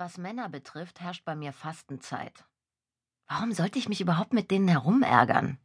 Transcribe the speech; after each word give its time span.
Was 0.00 0.16
Männer 0.16 0.48
betrifft, 0.48 1.00
herrscht 1.00 1.24
bei 1.24 1.34
mir 1.34 1.52
Fastenzeit. 1.52 2.44
Warum 3.26 3.50
sollte 3.50 3.80
ich 3.80 3.88
mich 3.88 4.00
überhaupt 4.00 4.32
mit 4.32 4.52
denen 4.52 4.68
herumärgern? 4.68 5.58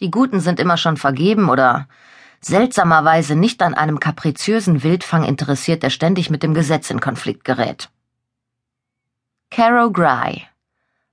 Die 0.00 0.10
Guten 0.10 0.40
sind 0.40 0.60
immer 0.60 0.76
schon 0.76 0.98
vergeben 0.98 1.48
oder 1.48 1.88
seltsamerweise 2.42 3.34
nicht 3.34 3.62
an 3.62 3.72
einem 3.72 3.98
kapriziösen 3.98 4.82
Wildfang 4.82 5.24
interessiert, 5.24 5.82
der 5.82 5.88
ständig 5.88 6.28
mit 6.28 6.42
dem 6.42 6.52
Gesetz 6.52 6.90
in 6.90 7.00
Konflikt 7.00 7.44
gerät. 7.44 7.88
Caro 9.50 9.90
Gry, 9.90 10.46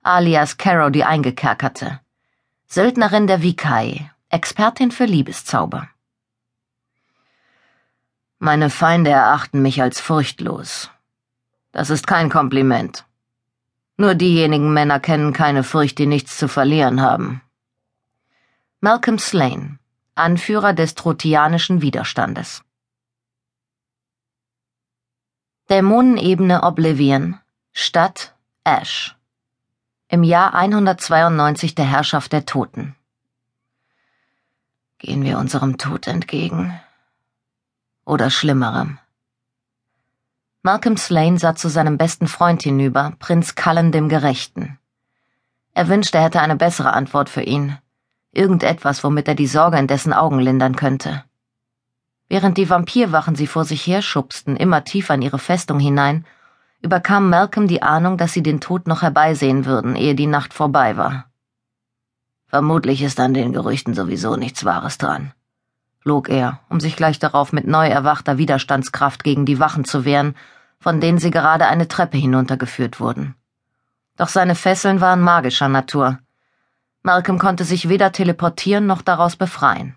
alias 0.01 0.57
Caro 0.57 0.89
die 0.89 1.05
Eingekerkerte, 1.05 2.01
Söldnerin 2.67 3.25
der 3.25 3.41
Vikai, 3.41 4.11
Expertin 4.27 4.91
für 4.91 5.05
Liebeszauber. 5.05 5.87
Meine 8.37 8.69
Feinde 8.69 9.11
erachten 9.11 9.61
mich 9.61 9.81
als 9.81 10.01
furchtlos, 10.01 10.89
das 11.73 11.89
ist 11.89 12.07
kein 12.07 12.29
Kompliment. 12.29 13.05
Nur 13.97 14.15
diejenigen 14.15 14.71
Männer 14.73 14.99
kennen 14.99 15.33
keine 15.33 15.63
Furcht, 15.63 15.97
die 15.97 16.05
nichts 16.05 16.37
zu 16.37 16.47
verlieren 16.47 17.01
haben. 17.01 17.41
Malcolm 18.79 19.19
Slane, 19.19 19.79
Anführer 20.15 20.73
des 20.73 20.95
Trotianischen 20.95 21.81
Widerstandes. 21.81 22.63
Dämonenebene 25.69 26.63
Oblivion, 26.63 27.39
Stadt 27.71 28.35
Ash. 28.63 29.15
Im 30.09 30.23
Jahr 30.23 30.53
192 30.53 31.73
der 31.73 31.85
Herrschaft 31.85 32.33
der 32.33 32.45
Toten. 32.45 32.95
Gehen 34.99 35.23
wir 35.23 35.39
unserem 35.39 35.77
Tod 35.77 36.05
entgegen? 36.05 36.79
Oder 38.05 38.29
schlimmerem? 38.29 38.99
Malcolm 40.65 40.95
Slane 40.95 41.37
sah 41.39 41.55
zu 41.55 41.67
seinem 41.67 41.97
besten 41.97 42.29
Freund 42.29 42.63
hinüber, 42.63 43.11
Prinz 43.19 43.55
Cullen 43.55 43.91
dem 43.91 44.07
Gerechten. 44.07 44.79
Er 45.73 45.89
wünschte, 45.89 46.19
er 46.19 46.23
hätte 46.23 46.39
eine 46.39 46.55
bessere 46.55 46.93
Antwort 46.93 47.27
für 47.27 47.41
ihn. 47.41 47.77
Irgendetwas, 48.31 49.03
womit 49.03 49.27
er 49.27 49.35
die 49.35 49.47
Sorge 49.47 49.77
in 49.77 49.87
dessen 49.87 50.13
Augen 50.13 50.39
lindern 50.39 50.77
könnte. 50.77 51.25
Während 52.29 52.57
die 52.57 52.69
Vampirwachen 52.69 53.35
sie 53.35 53.45
vor 53.45 53.65
sich 53.65 53.85
herschubsten, 53.85 54.55
immer 54.55 54.85
tiefer 54.85 55.15
in 55.15 55.21
ihre 55.21 55.37
Festung 55.37 55.81
hinein, 55.81 56.25
überkam 56.81 57.29
Malcolm 57.29 57.67
die 57.67 57.81
Ahnung, 57.83 58.17
dass 58.17 58.31
sie 58.31 58.41
den 58.41 58.61
Tod 58.61 58.87
noch 58.87 59.01
herbeisehen 59.01 59.65
würden, 59.65 59.97
ehe 59.97 60.15
die 60.15 60.27
Nacht 60.27 60.53
vorbei 60.53 60.95
war. 60.95 61.25
Vermutlich 62.47 63.01
ist 63.01 63.19
an 63.19 63.33
den 63.33 63.51
Gerüchten 63.51 63.95
sowieso 63.95 64.37
nichts 64.37 64.63
Wahres 64.63 64.97
dran, 64.97 65.33
log 66.05 66.29
er, 66.29 66.61
um 66.69 66.79
sich 66.79 66.95
gleich 66.95 67.19
darauf 67.19 67.51
mit 67.51 67.67
neu 67.67 67.89
erwachter 67.89 68.37
Widerstandskraft 68.37 69.25
gegen 69.25 69.45
die 69.45 69.59
Wachen 69.59 69.83
zu 69.83 70.05
wehren 70.05 70.35
von 70.83 70.99
denen 70.99 71.17
sie 71.17 71.31
gerade 71.31 71.65
eine 71.67 71.87
Treppe 71.87 72.17
hinuntergeführt 72.17 72.99
wurden. 72.99 73.35
Doch 74.17 74.27
seine 74.27 74.53
Fesseln 74.53 74.99
waren 74.99 75.21
magischer 75.21 75.69
Natur. 75.69 76.19
Malcolm 77.03 77.39
konnte 77.39 77.63
sich 77.63 77.87
weder 77.87 78.11
teleportieren 78.11 78.85
noch 78.85 79.01
daraus 79.01 79.37
befreien. 79.37 79.95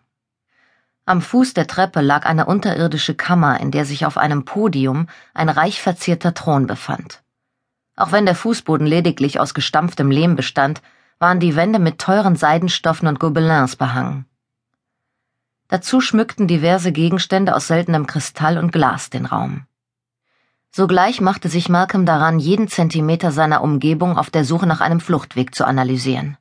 Am 1.04 1.20
Fuß 1.20 1.54
der 1.54 1.66
Treppe 1.66 2.00
lag 2.00 2.24
eine 2.24 2.46
unterirdische 2.46 3.14
Kammer, 3.14 3.60
in 3.60 3.72
der 3.72 3.84
sich 3.84 4.06
auf 4.06 4.16
einem 4.16 4.44
Podium 4.44 5.08
ein 5.34 5.48
reich 5.48 5.82
verzierter 5.82 6.34
Thron 6.34 6.68
befand. 6.68 7.22
Auch 7.96 8.12
wenn 8.12 8.24
der 8.24 8.36
Fußboden 8.36 8.86
lediglich 8.86 9.40
aus 9.40 9.54
gestampftem 9.54 10.10
Lehm 10.10 10.36
bestand, 10.36 10.82
waren 11.18 11.40
die 11.40 11.56
Wände 11.56 11.80
mit 11.80 11.98
teuren 11.98 12.36
Seidenstoffen 12.36 13.08
und 13.08 13.18
Gobelins 13.18 13.74
behangen. 13.74 14.26
Dazu 15.68 16.00
schmückten 16.00 16.46
diverse 16.46 16.92
Gegenstände 16.92 17.56
aus 17.56 17.66
seltenem 17.66 18.06
Kristall 18.06 18.56
und 18.56 18.70
Glas 18.70 19.10
den 19.10 19.26
Raum. 19.26 19.66
Sogleich 20.76 21.22
machte 21.22 21.48
sich 21.48 21.70
Malcolm 21.70 22.04
daran, 22.04 22.38
jeden 22.38 22.68
Zentimeter 22.68 23.32
seiner 23.32 23.62
Umgebung 23.62 24.18
auf 24.18 24.28
der 24.28 24.44
Suche 24.44 24.66
nach 24.66 24.82
einem 24.82 25.00
Fluchtweg 25.00 25.54
zu 25.54 25.66
analysieren. 25.66 26.36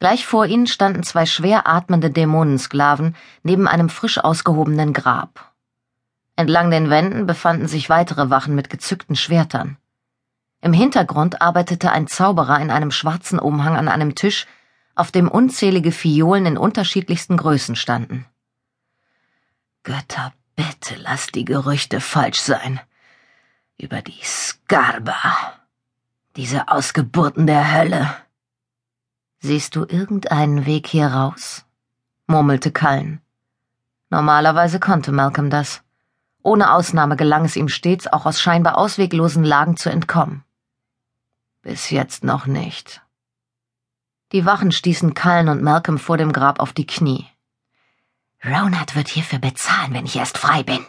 Gleich 0.00 0.26
vor 0.26 0.44
ihnen 0.44 0.66
standen 0.66 1.04
zwei 1.04 1.24
schwer 1.24 1.68
atmende 1.68 2.10
Dämonensklaven 2.10 3.14
neben 3.44 3.68
einem 3.68 3.90
frisch 3.90 4.18
ausgehobenen 4.18 4.92
Grab. 4.92 5.52
Entlang 6.34 6.72
den 6.72 6.90
Wänden 6.90 7.26
befanden 7.26 7.68
sich 7.68 7.88
weitere 7.88 8.28
Wachen 8.28 8.56
mit 8.56 8.70
gezückten 8.70 9.14
Schwertern. 9.14 9.76
Im 10.60 10.72
Hintergrund 10.72 11.40
arbeitete 11.40 11.92
ein 11.92 12.08
Zauberer 12.08 12.58
in 12.58 12.72
einem 12.72 12.90
schwarzen 12.90 13.38
Umhang 13.38 13.76
an 13.76 13.86
einem 13.86 14.16
Tisch, 14.16 14.48
auf 14.96 15.12
dem 15.12 15.28
unzählige 15.28 15.92
Fiolen 15.92 16.44
in 16.44 16.58
unterschiedlichsten 16.58 17.36
Größen 17.36 17.76
standen. 17.76 18.26
Götter, 19.84 20.32
bitte 20.56 20.96
lass 20.96 21.28
die 21.28 21.44
Gerüchte 21.44 22.00
falsch 22.00 22.40
sein, 22.40 22.80
über 23.82 24.00
die 24.00 24.20
Skarba, 24.22 25.54
diese 26.36 26.68
Ausgeburten 26.68 27.46
der 27.46 27.74
Hölle. 27.74 28.14
Siehst 29.40 29.74
du 29.74 29.84
irgendeinen 29.84 30.66
Weg 30.66 30.86
hier 30.86 31.08
raus? 31.08 31.64
murmelte 32.28 32.70
Cullen. 32.70 33.20
Normalerweise 34.08 34.78
konnte 34.78 35.10
Malcolm 35.10 35.50
das. 35.50 35.82
Ohne 36.42 36.72
Ausnahme 36.72 37.16
gelang 37.16 37.44
es 37.44 37.56
ihm 37.56 37.68
stets, 37.68 38.06
auch 38.06 38.24
aus 38.24 38.40
scheinbar 38.40 38.78
ausweglosen 38.78 39.44
Lagen 39.44 39.76
zu 39.76 39.90
entkommen. 39.90 40.44
Bis 41.62 41.90
jetzt 41.90 42.24
noch 42.24 42.46
nicht. 42.46 43.02
Die 44.30 44.46
Wachen 44.46 44.72
stießen 44.72 45.14
Cullen 45.14 45.48
und 45.48 45.62
Malcolm 45.62 45.98
vor 45.98 46.16
dem 46.16 46.32
Grab 46.32 46.60
auf 46.60 46.72
die 46.72 46.86
Knie. 46.86 47.26
Ronald 48.44 48.94
wird 48.94 49.08
hierfür 49.08 49.40
bezahlen, 49.40 49.92
wenn 49.92 50.06
ich 50.06 50.16
erst 50.16 50.38
frei 50.38 50.62
bin, 50.62 50.84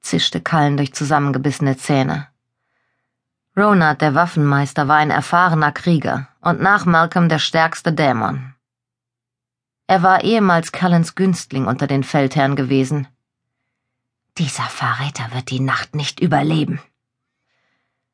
zischte 0.00 0.40
Kallen 0.40 0.76
durch 0.76 0.94
zusammengebissene 0.94 1.76
Zähne. 1.76 2.28
Ronald, 3.56 4.00
der 4.00 4.14
Waffenmeister, 4.14 4.88
war 4.88 4.96
ein 4.96 5.10
erfahrener 5.10 5.72
Krieger 5.72 6.28
und 6.40 6.60
nach 6.60 6.86
Malcolm 6.86 7.28
der 7.28 7.38
stärkste 7.38 7.92
Dämon. 7.92 8.54
Er 9.86 10.02
war 10.02 10.22
ehemals 10.22 10.72
Cullens 10.72 11.14
Günstling 11.14 11.66
unter 11.66 11.86
den 11.86 12.04
Feldherren 12.04 12.54
gewesen. 12.54 13.08
Dieser 14.38 14.62
Verräter 14.62 15.34
wird 15.34 15.50
die 15.50 15.60
Nacht 15.60 15.94
nicht 15.94 16.20
überleben. 16.20 16.80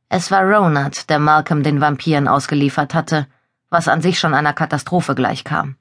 Es 0.09 0.31
war 0.31 0.43
Ronald, 0.43 1.11
der 1.11 1.19
Malcolm 1.19 1.63
den 1.63 1.81
Vampiren 1.81 2.29
ausgeliefert 2.29 2.95
hatte, 2.95 3.27
was 3.69 3.89
an 3.89 4.01
sich 4.01 4.19
schon 4.19 4.33
einer 4.33 4.55
Katastrophe 4.55 5.15
gleichkam. 5.15 5.77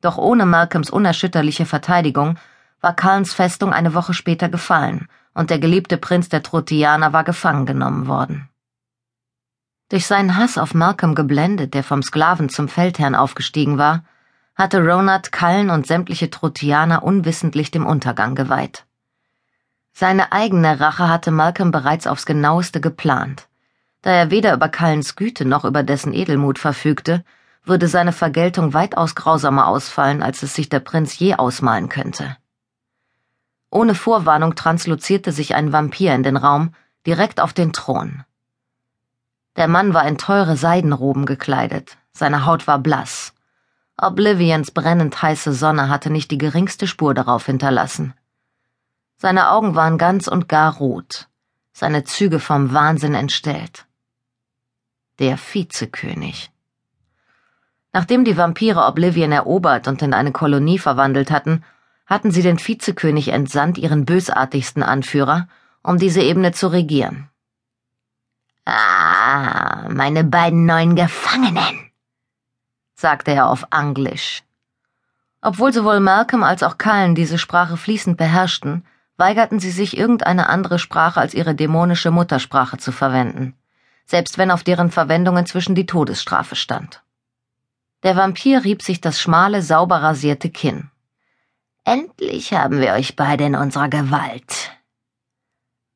Doch 0.00 0.16
ohne 0.16 0.46
Malcolms 0.46 0.88
unerschütterliche 0.88 1.66
Verteidigung 1.66 2.38
war 2.80 2.96
Cullens 2.96 3.34
Festung 3.34 3.72
eine 3.72 3.92
Woche 3.92 4.14
später 4.14 4.48
gefallen 4.48 5.06
und 5.36 5.50
der 5.50 5.58
geliebte 5.58 5.98
Prinz 5.98 6.30
der 6.30 6.42
Trotianer 6.42 7.12
war 7.12 7.22
gefangen 7.22 7.66
genommen 7.66 8.06
worden. 8.08 8.48
Durch 9.90 10.06
seinen 10.06 10.36
Hass 10.36 10.56
auf 10.56 10.72
Malcolm 10.72 11.14
geblendet, 11.14 11.74
der 11.74 11.84
vom 11.84 12.02
Sklaven 12.02 12.48
zum 12.48 12.68
Feldherrn 12.68 13.14
aufgestiegen 13.14 13.76
war, 13.76 14.02
hatte 14.54 14.82
Ronald 14.82 15.32
Kallen 15.32 15.68
und 15.68 15.86
sämtliche 15.86 16.30
Trotianer 16.30 17.02
unwissentlich 17.02 17.70
dem 17.70 17.84
Untergang 17.84 18.34
geweiht. 18.34 18.86
Seine 19.92 20.32
eigene 20.32 20.80
Rache 20.80 21.08
hatte 21.10 21.30
Malcolm 21.30 21.70
bereits 21.70 22.06
aufs 22.06 22.24
genaueste 22.24 22.80
geplant. 22.80 23.46
Da 24.00 24.12
er 24.12 24.30
weder 24.30 24.54
über 24.54 24.70
Kallens 24.70 25.16
Güte 25.16 25.44
noch 25.44 25.66
über 25.66 25.82
dessen 25.82 26.14
Edelmut 26.14 26.58
verfügte, 26.58 27.24
würde 27.62 27.88
seine 27.88 28.12
Vergeltung 28.12 28.72
weitaus 28.72 29.14
grausamer 29.14 29.66
ausfallen, 29.66 30.22
als 30.22 30.42
es 30.42 30.54
sich 30.54 30.70
der 30.70 30.80
Prinz 30.80 31.18
je 31.18 31.34
ausmalen 31.34 31.90
könnte. 31.90 32.36
Ohne 33.76 33.94
Vorwarnung 33.94 34.54
translozierte 34.54 35.32
sich 35.32 35.54
ein 35.54 35.70
Vampir 35.70 36.14
in 36.14 36.22
den 36.22 36.38
Raum, 36.38 36.74
direkt 37.06 37.42
auf 37.42 37.52
den 37.52 37.74
Thron. 37.74 38.24
Der 39.56 39.68
Mann 39.68 39.92
war 39.92 40.08
in 40.08 40.16
teure 40.16 40.56
Seidenroben 40.56 41.26
gekleidet, 41.26 41.98
seine 42.10 42.46
Haut 42.46 42.66
war 42.66 42.78
blass. 42.78 43.34
Oblivions 43.98 44.70
brennend 44.70 45.20
heiße 45.20 45.52
Sonne 45.52 45.90
hatte 45.90 46.08
nicht 46.08 46.30
die 46.30 46.38
geringste 46.38 46.86
Spur 46.86 47.12
darauf 47.12 47.44
hinterlassen. 47.44 48.14
Seine 49.18 49.50
Augen 49.50 49.74
waren 49.74 49.98
ganz 49.98 50.26
und 50.26 50.48
gar 50.48 50.76
rot, 50.76 51.28
seine 51.74 52.04
Züge 52.04 52.40
vom 52.40 52.72
Wahnsinn 52.72 53.14
entstellt. 53.14 53.84
Der 55.18 55.36
Vizekönig. 55.36 56.50
Nachdem 57.92 58.24
die 58.24 58.38
Vampire 58.38 58.86
Oblivion 58.86 59.32
erobert 59.32 59.86
und 59.86 60.00
in 60.00 60.14
eine 60.14 60.32
Kolonie 60.32 60.78
verwandelt 60.78 61.30
hatten, 61.30 61.62
hatten 62.06 62.30
sie 62.30 62.42
den 62.42 62.58
Vizekönig 62.58 63.28
entsandt, 63.28 63.78
ihren 63.78 64.04
bösartigsten 64.04 64.82
Anführer, 64.82 65.48
um 65.82 65.98
diese 65.98 66.22
Ebene 66.22 66.52
zu 66.52 66.68
regieren. 66.68 67.28
Ah, 68.64 69.88
meine 69.90 70.24
beiden 70.24 70.66
neuen 70.66 70.96
Gefangenen, 70.96 71.90
sagte 72.94 73.32
er 73.32 73.48
auf 73.48 73.66
Anglisch. 73.70 74.42
Obwohl 75.40 75.72
sowohl 75.72 76.00
Malcolm 76.00 76.42
als 76.42 76.62
auch 76.62 76.78
Cullen 76.78 77.14
diese 77.14 77.38
Sprache 77.38 77.76
fließend 77.76 78.16
beherrschten, 78.16 78.84
weigerten 79.16 79.60
sie 79.60 79.70
sich 79.70 79.96
irgendeine 79.96 80.48
andere 80.48 80.78
Sprache 80.78 81.20
als 81.20 81.34
ihre 81.34 81.54
dämonische 81.54 82.10
Muttersprache 82.10 82.78
zu 82.78 82.92
verwenden, 82.92 83.54
selbst 84.04 84.38
wenn 84.38 84.50
auf 84.50 84.64
deren 84.64 84.90
Verwendung 84.90 85.36
inzwischen 85.36 85.74
die 85.74 85.86
Todesstrafe 85.86 86.56
stand. 86.56 87.02
Der 88.02 88.16
Vampir 88.16 88.64
rieb 88.64 88.82
sich 88.82 89.00
das 89.00 89.20
schmale, 89.20 89.62
sauber 89.62 90.02
rasierte 90.02 90.50
Kinn. 90.50 90.90
Endlich 91.88 92.52
haben 92.52 92.80
wir 92.80 92.94
euch 92.94 93.14
beide 93.14 93.44
in 93.44 93.54
unserer 93.54 93.88
Gewalt. 93.88 94.72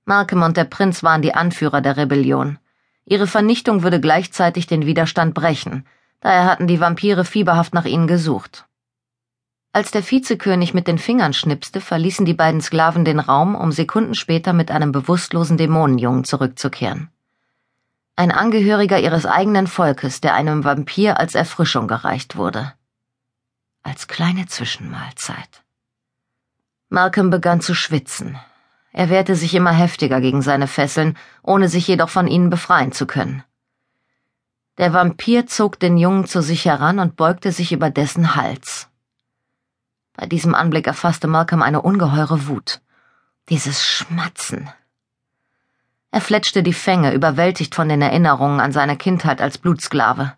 Malcolm 0.05 0.43
und 0.43 0.57
der 0.57 0.63
Prinz 0.63 1.03
waren 1.03 1.21
die 1.21 1.35
Anführer 1.35 1.81
der 1.81 1.97
Rebellion. 1.97 2.61
Ihre 3.07 3.27
Vernichtung 3.27 3.83
würde 3.83 3.99
gleichzeitig 3.99 4.69
den 4.69 4.87
Widerstand 4.87 5.35
brechen, 5.35 5.85
daher 6.21 6.45
hatten 6.45 6.69
die 6.69 6.79
Vampire 6.79 7.25
fieberhaft 7.25 7.75
nach 7.75 7.87
ihnen 7.87 8.07
gesucht. 8.07 8.69
Als 9.73 9.91
der 9.91 10.09
Vizekönig 10.09 10.75
mit 10.75 10.87
den 10.87 10.97
Fingern 10.99 11.33
schnipste, 11.33 11.81
verließen 11.81 12.25
die 12.25 12.35
beiden 12.35 12.61
Sklaven 12.61 13.05
den 13.05 13.19
Raum, 13.19 13.57
um 13.57 13.73
Sekunden 13.73 14.15
später 14.15 14.53
mit 14.53 14.71
einem 14.71 14.93
bewusstlosen 14.93 15.57
Dämonenjungen 15.57 16.23
zurückzukehren. 16.23 17.11
Ein 18.15 18.31
Angehöriger 18.31 19.01
ihres 19.01 19.27
eigenen 19.27 19.67
Volkes, 19.67 20.21
der 20.21 20.35
einem 20.35 20.63
Vampir 20.63 21.19
als 21.19 21.35
Erfrischung 21.35 21.89
gereicht 21.89 22.37
wurde. 22.37 22.75
Als 23.83 24.07
kleine 24.07 24.47
Zwischenmahlzeit. 24.47 25.65
Malcolm 26.93 27.31
begann 27.31 27.61
zu 27.61 27.75
schwitzen. 27.75 28.37
Er 28.93 29.09
wehrte 29.09 29.37
sich 29.37 29.55
immer 29.55 29.71
heftiger 29.71 30.21
gegen 30.21 30.43
seine 30.43 30.67
Fesseln, 30.67 31.17
ohne 31.45 31.69
sich 31.69 31.87
jedoch 31.87 32.09
von 32.09 32.27
ihnen 32.27 32.51
befreien 32.51 32.91
zu 32.91 33.07
können. 33.07 33.45
Der 34.77 34.93
Vampir 34.93 35.47
zog 35.47 35.79
den 35.79 35.97
Jungen 35.97 36.27
zu 36.27 36.43
sich 36.43 36.65
heran 36.65 36.99
und 36.99 37.15
beugte 37.15 37.53
sich 37.53 37.71
über 37.71 37.91
dessen 37.91 38.35
Hals. 38.35 38.89
Bei 40.15 40.27
diesem 40.27 40.53
Anblick 40.55 40.89
erfasste 40.89 41.29
Malcolm 41.29 41.63
eine 41.63 41.81
ungeheure 41.81 42.49
Wut. 42.49 42.81
Dieses 43.49 43.85
Schmatzen. 43.87 44.69
Er 46.11 46.21
fletschte 46.21 46.65
die 46.65 46.73
Fänge, 46.73 47.15
überwältigt 47.15 47.77
von 47.77 47.89
den 47.89 48.03
Erinnerungen 48.03 48.59
an 48.59 48.73
seine 48.73 48.97
Kindheit 48.97 49.41
als 49.41 49.59
Blutsklave. 49.59 50.33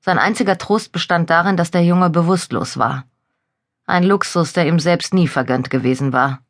Sein 0.00 0.20
einziger 0.20 0.58
Trost 0.58 0.92
bestand 0.92 1.28
darin, 1.28 1.56
dass 1.56 1.72
der 1.72 1.82
Junge 1.82 2.08
bewusstlos 2.08 2.78
war. 2.78 3.04
Ein 3.86 4.02
Luxus, 4.02 4.52
der 4.52 4.66
ihm 4.66 4.80
selbst 4.80 5.14
nie 5.14 5.28
vergönnt 5.28 5.70
gewesen 5.70 6.12
war. 6.12 6.40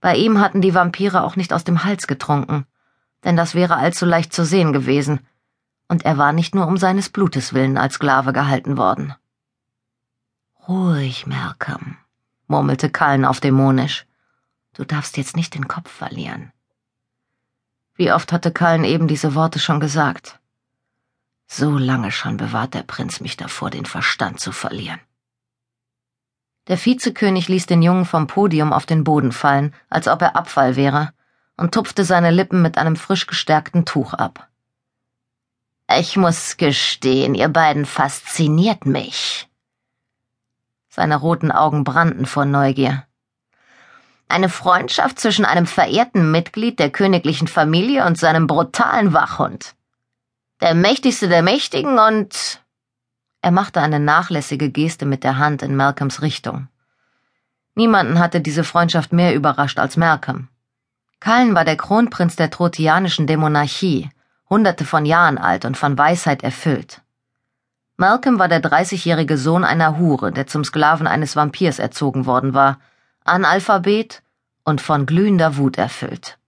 Bei 0.00 0.16
ihm 0.16 0.40
hatten 0.40 0.62
die 0.62 0.74
Vampire 0.74 1.22
auch 1.22 1.36
nicht 1.36 1.52
aus 1.52 1.64
dem 1.64 1.84
Hals 1.84 2.06
getrunken, 2.06 2.66
denn 3.22 3.36
das 3.36 3.54
wäre 3.54 3.76
allzu 3.76 4.06
leicht 4.06 4.32
zu 4.32 4.44
sehen 4.44 4.72
gewesen, 4.72 5.20
und 5.88 6.04
er 6.06 6.16
war 6.16 6.32
nicht 6.32 6.54
nur 6.54 6.66
um 6.66 6.78
seines 6.78 7.10
Blutes 7.10 7.52
willen 7.52 7.76
als 7.76 7.94
Sklave 7.94 8.32
gehalten 8.32 8.78
worden. 8.78 9.14
Ruhig, 10.66 11.26
Malcolm, 11.26 11.98
murmelte 12.46 12.88
Kallen 12.88 13.26
auf 13.26 13.40
dämonisch. 13.40 14.06
Du 14.72 14.84
darfst 14.84 15.18
jetzt 15.18 15.36
nicht 15.36 15.54
den 15.54 15.68
Kopf 15.68 15.90
verlieren. 15.90 16.52
Wie 17.94 18.10
oft 18.10 18.32
hatte 18.32 18.50
Kallen 18.50 18.84
eben 18.84 19.06
diese 19.06 19.34
Worte 19.34 19.58
schon 19.58 19.78
gesagt? 19.78 20.40
So 21.46 21.76
lange 21.76 22.10
schon 22.10 22.38
bewahrt 22.38 22.72
der 22.72 22.82
Prinz 22.82 23.20
mich 23.20 23.36
davor, 23.36 23.70
den 23.70 23.84
Verstand 23.84 24.40
zu 24.40 24.50
verlieren. 24.50 25.00
Der 26.68 26.82
Vizekönig 26.82 27.48
ließ 27.48 27.66
den 27.66 27.82
Jungen 27.82 28.06
vom 28.06 28.26
Podium 28.26 28.72
auf 28.72 28.86
den 28.86 29.04
Boden 29.04 29.32
fallen, 29.32 29.74
als 29.90 30.08
ob 30.08 30.22
er 30.22 30.34
Abfall 30.34 30.76
wäre, 30.76 31.12
und 31.56 31.74
tupfte 31.74 32.04
seine 32.04 32.30
Lippen 32.30 32.62
mit 32.62 32.78
einem 32.78 32.96
frisch 32.96 33.26
gestärkten 33.26 33.84
Tuch 33.84 34.14
ab. 34.14 34.48
Ich 35.96 36.16
muss 36.16 36.56
gestehen, 36.56 37.34
ihr 37.34 37.48
beiden 37.48 37.84
fasziniert 37.84 38.86
mich, 38.86 39.48
seine 40.88 41.16
roten 41.16 41.52
Augen 41.52 41.84
brannten 41.84 42.24
vor 42.24 42.46
Neugier. 42.46 43.04
Eine 44.28 44.48
Freundschaft 44.48 45.20
zwischen 45.20 45.44
einem 45.44 45.66
verehrten 45.66 46.30
Mitglied 46.30 46.78
der 46.78 46.90
königlichen 46.90 47.46
Familie 47.46 48.06
und 48.06 48.18
seinem 48.18 48.46
brutalen 48.46 49.12
Wachhund. 49.12 49.74
Der 50.62 50.74
mächtigste 50.74 51.28
der 51.28 51.42
Mächtigen 51.42 51.98
und. 51.98 52.63
Er 53.44 53.50
machte 53.50 53.82
eine 53.82 54.00
nachlässige 54.00 54.70
Geste 54.70 55.04
mit 55.04 55.22
der 55.22 55.36
Hand 55.36 55.60
in 55.62 55.76
Malcolms 55.76 56.22
Richtung. 56.22 56.68
Niemanden 57.74 58.18
hatte 58.18 58.40
diese 58.40 58.64
Freundschaft 58.64 59.12
mehr 59.12 59.34
überrascht 59.34 59.78
als 59.78 59.98
Malcolm. 59.98 60.48
Kallen 61.20 61.54
war 61.54 61.66
der 61.66 61.76
Kronprinz 61.76 62.36
der 62.36 62.48
trotianischen 62.48 63.26
Dämonarchie, 63.26 64.08
hunderte 64.48 64.86
von 64.86 65.04
Jahren 65.04 65.36
alt 65.36 65.66
und 65.66 65.76
von 65.76 65.98
Weisheit 65.98 66.42
erfüllt. 66.42 67.02
Malcolm 67.98 68.38
war 68.38 68.48
der 68.48 68.60
dreißigjährige 68.60 69.36
Sohn 69.36 69.62
einer 69.62 69.98
Hure, 69.98 70.32
der 70.32 70.46
zum 70.46 70.64
Sklaven 70.64 71.06
eines 71.06 71.36
Vampirs 71.36 71.78
erzogen 71.78 72.24
worden 72.24 72.54
war, 72.54 72.78
Analphabet 73.26 74.22
und 74.64 74.80
von 74.80 75.04
glühender 75.04 75.58
Wut 75.58 75.76
erfüllt. 75.76 76.38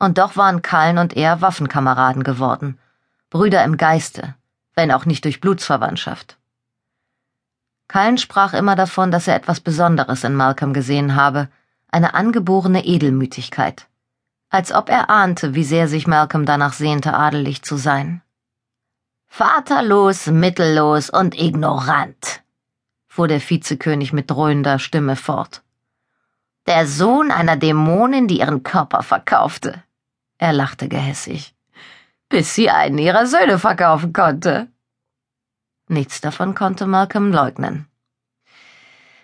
Und 0.00 0.18
doch 0.18 0.36
waren 0.36 0.60
Kallen 0.60 0.98
und 0.98 1.16
er 1.16 1.40
Waffenkameraden 1.40 2.24
geworden, 2.24 2.80
Brüder 3.30 3.62
im 3.62 3.76
Geiste, 3.76 4.34
wenn 4.74 4.90
auch 4.90 5.04
nicht 5.04 5.24
durch 5.24 5.40
Blutsverwandtschaft. 5.40 6.38
Kallen 7.88 8.18
sprach 8.18 8.54
immer 8.54 8.76
davon, 8.76 9.10
dass 9.10 9.28
er 9.28 9.36
etwas 9.36 9.60
Besonderes 9.60 10.24
in 10.24 10.34
Malcolm 10.34 10.72
gesehen 10.72 11.14
habe, 11.14 11.48
eine 11.88 12.14
angeborene 12.14 12.84
Edelmütigkeit, 12.84 13.86
als 14.48 14.72
ob 14.72 14.88
er 14.88 15.10
ahnte, 15.10 15.54
wie 15.54 15.64
sehr 15.64 15.86
sich 15.86 16.06
Malcolm 16.06 16.44
danach 16.44 16.72
sehnte, 16.72 17.14
adelig 17.14 17.62
zu 17.62 17.76
sein. 17.76 18.22
Vaterlos, 19.28 20.26
mittellos 20.26 21.10
und 21.10 21.38
ignorant, 21.38 22.42
fuhr 23.06 23.28
der 23.28 23.40
Vizekönig 23.40 24.12
mit 24.12 24.30
dröhnender 24.30 24.78
Stimme 24.78 25.16
fort. 25.16 25.62
Der 26.66 26.86
Sohn 26.86 27.30
einer 27.30 27.56
Dämonin, 27.56 28.26
die 28.26 28.38
ihren 28.38 28.62
Körper 28.62 29.02
verkaufte. 29.02 29.82
Er 30.38 30.52
lachte 30.52 30.88
gehässig. 30.88 31.53
Bis 32.28 32.54
sie 32.54 32.70
einen 32.70 32.98
ihrer 32.98 33.26
Söhne 33.26 33.58
verkaufen 33.58 34.12
konnte. 34.12 34.68
Nichts 35.88 36.20
davon 36.20 36.54
konnte 36.54 36.86
Malcolm 36.86 37.32
leugnen. 37.32 37.86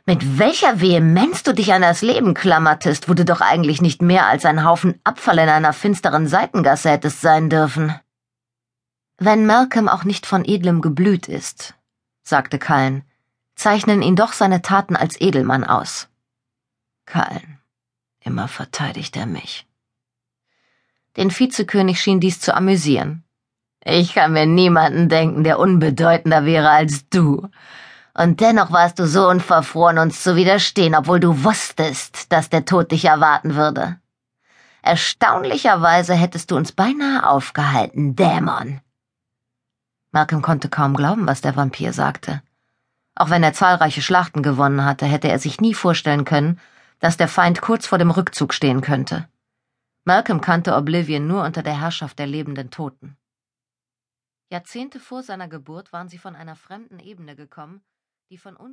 Mit 0.06 0.38
welcher 0.38 0.80
Vehemenz 0.80 1.42
du 1.42 1.54
dich 1.54 1.72
an 1.72 1.82
das 1.82 2.02
Leben 2.02 2.34
klammertest, 2.34 3.08
wo 3.08 3.14
du 3.14 3.24
doch 3.24 3.40
eigentlich 3.40 3.80
nicht 3.80 4.02
mehr 4.02 4.26
als 4.26 4.44
ein 4.44 4.64
Haufen 4.64 5.00
Abfall 5.04 5.38
in 5.38 5.48
einer 5.48 5.72
finsteren 5.72 6.26
Seitengasse 6.26 6.90
hättest 6.90 7.20
sein 7.20 7.48
dürfen. 7.48 7.94
Wenn 9.18 9.46
Malcolm 9.46 9.88
auch 9.88 10.04
nicht 10.04 10.26
von 10.26 10.44
edlem 10.44 10.80
Geblüt 10.80 11.28
ist, 11.28 11.74
sagte 12.22 12.58
Kallen, 12.58 13.04
zeichnen 13.54 14.02
ihn 14.02 14.16
doch 14.16 14.32
seine 14.32 14.62
Taten 14.62 14.96
als 14.96 15.20
Edelmann 15.20 15.64
aus. 15.64 16.08
Kallen, 17.06 17.60
immer 18.20 18.48
verteidigt 18.48 19.16
er 19.16 19.26
mich. 19.26 19.69
Den 21.16 21.30
Vizekönig 21.30 22.00
schien 22.00 22.20
dies 22.20 22.40
zu 22.40 22.54
amüsieren. 22.54 23.24
Ich 23.84 24.14
kann 24.14 24.32
mir 24.32 24.46
niemanden 24.46 25.08
denken, 25.08 25.42
der 25.42 25.58
unbedeutender 25.58 26.44
wäre 26.44 26.70
als 26.70 27.08
du. 27.08 27.48
Und 28.14 28.40
dennoch 28.40 28.72
warst 28.72 28.98
du 28.98 29.06
so 29.06 29.28
unverfroren, 29.28 29.98
uns 29.98 30.22
zu 30.22 30.36
widerstehen, 30.36 30.94
obwohl 30.94 31.20
du 31.20 31.44
wusstest, 31.44 32.32
dass 32.32 32.50
der 32.50 32.64
Tod 32.64 32.92
dich 32.92 33.06
erwarten 33.06 33.54
würde. 33.54 33.98
Erstaunlicherweise 34.82 36.14
hättest 36.14 36.50
du 36.50 36.56
uns 36.56 36.72
beinahe 36.72 37.28
aufgehalten, 37.28 38.16
Dämon. 38.16 38.80
Malcolm 40.12 40.42
konnte 40.42 40.68
kaum 40.68 40.96
glauben, 40.96 41.26
was 41.26 41.40
der 41.40 41.56
Vampir 41.56 41.92
sagte. 41.92 42.42
Auch 43.14 43.30
wenn 43.30 43.42
er 43.42 43.52
zahlreiche 43.52 44.02
Schlachten 44.02 44.42
gewonnen 44.42 44.84
hatte, 44.84 45.06
hätte 45.06 45.28
er 45.28 45.38
sich 45.38 45.60
nie 45.60 45.74
vorstellen 45.74 46.24
können, 46.24 46.58
dass 46.98 47.16
der 47.16 47.28
Feind 47.28 47.60
kurz 47.60 47.86
vor 47.86 47.98
dem 47.98 48.10
Rückzug 48.10 48.54
stehen 48.54 48.80
könnte. 48.80 49.28
Malcolm 50.04 50.40
kannte 50.40 50.74
Oblivion 50.76 51.26
nur 51.26 51.44
unter 51.44 51.62
der 51.62 51.78
Herrschaft 51.78 52.18
der 52.18 52.26
lebenden 52.26 52.70
Toten. 52.70 53.18
Jahrzehnte 54.50 54.98
vor 54.98 55.22
seiner 55.22 55.46
Geburt 55.46 55.92
waren 55.92 56.08
sie 56.08 56.18
von 56.18 56.34
einer 56.34 56.56
fremden 56.56 56.98
Ebene 56.98 57.36
gekommen, 57.36 57.82
die 58.30 58.38
von 58.38 58.56